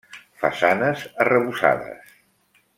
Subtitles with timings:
[0.43, 2.19] Façanes arrebossades.